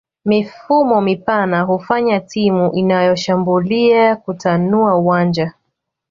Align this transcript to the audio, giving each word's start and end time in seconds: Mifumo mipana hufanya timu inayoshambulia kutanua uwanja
Mifumo 0.25 1.01
mipana 1.01 1.61
hufanya 1.61 2.19
timu 2.19 2.71
inayoshambulia 2.71 4.15
kutanua 4.15 4.95
uwanja 4.97 5.53